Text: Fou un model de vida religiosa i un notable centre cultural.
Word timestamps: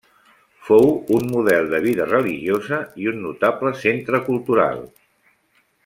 Fou 0.69 0.87
un 1.17 1.27
model 1.33 1.69
de 1.73 1.81
vida 1.83 2.07
religiosa 2.13 2.79
i 3.03 3.07
un 3.13 3.21
notable 3.27 3.75
centre 3.85 4.23
cultural. 4.31 4.83